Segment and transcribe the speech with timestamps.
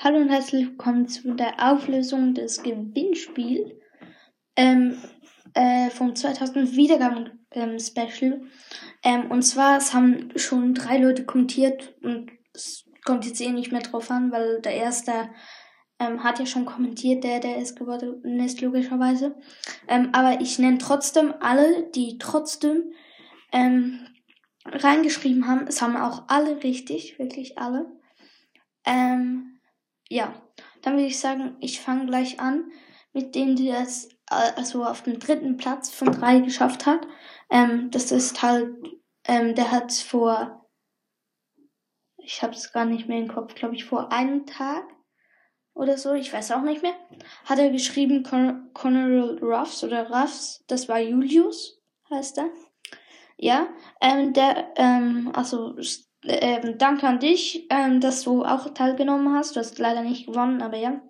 [0.00, 3.72] Hallo und herzlich willkommen zu der Auflösung des Gewinnspiels
[4.54, 4.96] ähm,
[5.54, 8.42] äh, vom 2000 Wiedergaben ähm, Special.
[9.02, 13.72] Ähm, und zwar, es haben schon drei Leute kommentiert und es kommt jetzt eh nicht
[13.72, 15.30] mehr drauf an, weil der erste
[15.98, 19.34] ähm, hat ja schon kommentiert, der, der es geworden ist, logischerweise.
[19.88, 22.92] Ähm, aber ich nenne trotzdem alle, die trotzdem
[23.50, 24.06] ähm,
[24.64, 25.66] reingeschrieben haben.
[25.66, 27.90] Es haben auch alle richtig, wirklich alle.
[28.86, 29.57] Ähm,
[30.08, 30.34] ja,
[30.82, 32.70] dann würde ich sagen, ich fange gleich an
[33.12, 37.06] mit dem, der es äh, also auf dem dritten Platz von drei geschafft hat.
[37.50, 38.74] Ähm, das ist halt,
[39.26, 40.68] ähm, der hat vor,
[42.18, 44.84] ich habe es gar nicht mehr im Kopf, glaube ich, vor einem Tag
[45.74, 46.94] oder so, ich weiß auch nicht mehr,
[47.44, 52.50] hat er geschrieben Con Conor Ruffs oder Ruffs, das war Julius, heißt er.
[53.36, 53.68] Ja,
[54.00, 55.76] ähm, der, ähm, also
[56.28, 59.56] ähm, danke an dich, ähm, dass du auch teilgenommen hast.
[59.56, 61.00] Du hast leider nicht gewonnen, aber ja.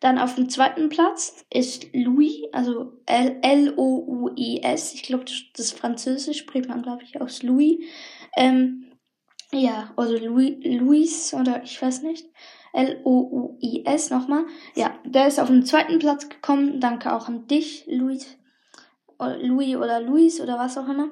[0.00, 4.94] Dann auf dem zweiten Platz ist Louis, also L-O-U-I-S.
[4.94, 5.24] Ich glaube,
[5.56, 7.78] das Französisch spricht man, glaube ich, aus Louis.
[8.36, 8.92] Ähm,
[9.50, 12.26] ja, oder Louis, Louis, oder ich weiß nicht.
[12.74, 14.44] L-O-U-I-S nochmal.
[14.74, 16.80] Ja, der ist auf dem zweiten Platz gekommen.
[16.80, 18.36] Danke auch an dich, Louis.
[19.18, 21.08] Oder Louis oder Louis oder was auch immer.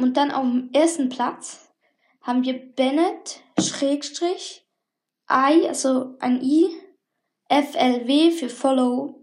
[0.00, 1.73] Und dann auf dem ersten Platz
[2.24, 4.66] haben wir Bennett, Schrägstrich,
[5.30, 6.66] I, also ein I,
[7.48, 9.20] FLW für Follow,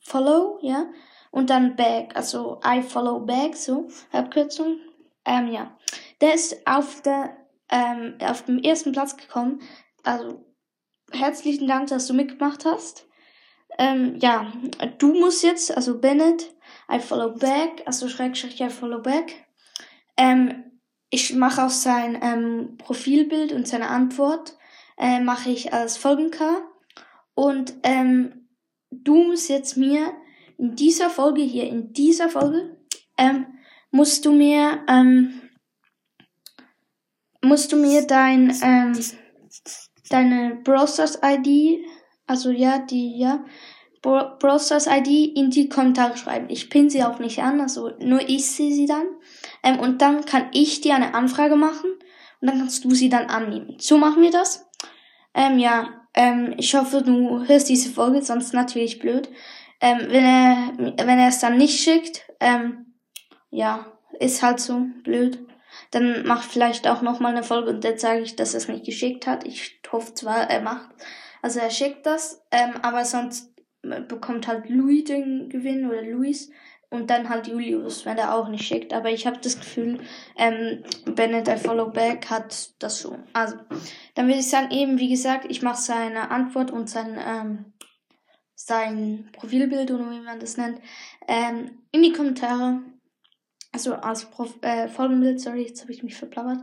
[0.00, 0.86] Follow, ja,
[1.30, 4.78] und dann Back, also I follow back, so, Abkürzung,
[5.24, 5.76] ähm, ja.
[6.20, 7.36] Der ist auf der,
[7.70, 9.60] ähm, auf dem ersten Platz gekommen,
[10.04, 10.44] also,
[11.10, 13.06] herzlichen Dank, dass du mitgemacht hast.
[13.78, 14.52] Ähm, ja,
[14.98, 16.54] du musst jetzt, also Bennett,
[16.90, 19.46] I follow back, also Schrägstrich, I follow back,
[20.18, 20.71] ähm,
[21.14, 24.56] ich mache auch sein ähm, Profilbild und seine Antwort
[24.96, 26.62] äh, mache ich als Folgencar.
[27.34, 28.48] Und ähm,
[28.90, 30.14] du musst jetzt mir
[30.56, 32.78] in dieser Folge hier, in dieser Folge,
[33.18, 33.46] ähm,
[33.90, 35.42] musst du mir, ähm,
[37.42, 38.98] musst du mir dein, ähm,
[40.08, 41.84] deine Browsers ID,
[42.26, 43.44] also ja, die, ja,
[44.00, 46.46] Browsers ID in die Kommentare schreiben.
[46.48, 49.06] Ich pin sie auch nicht an, also nur ich sehe sie dann.
[49.62, 51.90] Ähm, und dann kann ich dir eine Anfrage machen
[52.40, 53.76] und dann kannst du sie dann annehmen.
[53.78, 54.68] So machen wir das.
[55.34, 59.28] Ähm, ja, ähm, ich hoffe, du hörst diese Folge, sonst natürlich blöd.
[59.80, 62.94] Ähm, wenn er, wenn er es dann nicht schickt, ähm,
[63.50, 63.86] ja,
[64.18, 65.46] ist halt so blöd.
[65.90, 68.84] Dann macht vielleicht auch nochmal eine Folge und dann sage ich, dass er es nicht
[68.84, 69.46] geschickt hat.
[69.46, 70.90] Ich hoffe zwar, er macht,
[71.40, 73.52] also er schickt das, ähm, aber sonst
[73.82, 76.50] bekommt halt Louis den Gewinn oder Luis
[76.92, 78.92] und dann halt Julius, wenn er auch nicht schickt.
[78.92, 80.00] Aber ich habe das Gefühl,
[80.36, 83.22] ähm, Bennett I Follow Back hat das schon.
[83.32, 83.56] Also,
[84.14, 87.72] dann würde ich sagen, eben wie gesagt, ich mache seine Antwort und sein, ähm,
[88.54, 90.80] sein Profilbild oder wie man das nennt,
[91.26, 92.82] ähm, in die Kommentare.
[93.72, 96.58] Also als Prof äh, Folgenbild, sorry, jetzt habe ich mich verplappert.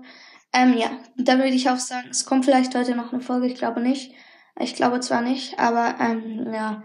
[0.54, 3.56] Ähm, ja, dann würde ich auch sagen, es kommt vielleicht heute noch eine Folge, ich
[3.56, 4.14] glaube nicht.
[4.60, 6.84] Ich glaube zwar nicht, aber ähm, ja,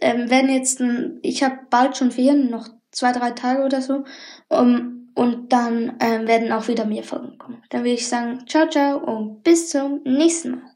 [0.00, 0.82] ähm, werden jetzt,
[1.22, 4.04] ich habe bald schon Ferien, noch zwei, drei Tage oder so.
[4.48, 7.62] Um, und dann ähm, werden auch wieder mehr Folgen kommen.
[7.70, 10.73] Dann würde ich sagen, ciao, ciao und bis zum nächsten Mal.